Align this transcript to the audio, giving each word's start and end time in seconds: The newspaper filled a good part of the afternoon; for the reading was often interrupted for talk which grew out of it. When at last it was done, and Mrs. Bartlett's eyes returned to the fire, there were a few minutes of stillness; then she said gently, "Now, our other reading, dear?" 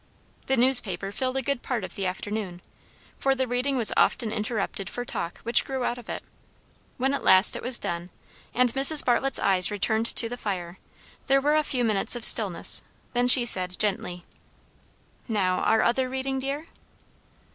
The 0.47 0.57
newspaper 0.57 1.11
filled 1.11 1.37
a 1.37 1.43
good 1.43 1.61
part 1.61 1.83
of 1.83 1.93
the 1.93 2.07
afternoon; 2.07 2.63
for 3.19 3.35
the 3.35 3.47
reading 3.47 3.77
was 3.77 3.93
often 3.95 4.31
interrupted 4.31 4.89
for 4.89 5.05
talk 5.05 5.37
which 5.43 5.63
grew 5.63 5.83
out 5.83 5.99
of 5.99 6.09
it. 6.09 6.23
When 6.97 7.13
at 7.13 7.23
last 7.23 7.55
it 7.55 7.61
was 7.61 7.77
done, 7.77 8.09
and 8.51 8.73
Mrs. 8.73 9.05
Bartlett's 9.05 9.37
eyes 9.37 9.69
returned 9.69 10.07
to 10.07 10.27
the 10.27 10.37
fire, 10.37 10.79
there 11.27 11.39
were 11.39 11.55
a 11.55 11.61
few 11.61 11.83
minutes 11.83 12.15
of 12.15 12.25
stillness; 12.25 12.81
then 13.13 13.27
she 13.27 13.45
said 13.45 13.77
gently, 13.77 14.25
"Now, 15.27 15.59
our 15.59 15.83
other 15.83 16.09
reading, 16.09 16.39
dear?" 16.39 16.65